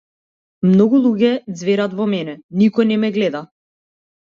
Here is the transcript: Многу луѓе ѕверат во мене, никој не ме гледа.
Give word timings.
Многу 0.69 1.01
луѓе 1.03 1.29
ѕверат 1.57 1.95
во 2.01 2.09
мене, 2.15 2.35
никој 2.65 2.91
не 2.95 3.01
ме 3.05 3.15
гледа. 3.21 3.45